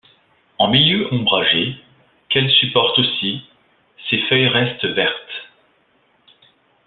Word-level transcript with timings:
En 0.57 0.69
milieu 0.71 1.13
ombragé, 1.13 1.75
qu'elle 2.29 2.49
supporte 2.49 2.97
aussi, 2.97 3.43
ses 4.09 4.17
feuilles 4.23 4.47
restent 4.47 4.83
vertes. 4.87 5.41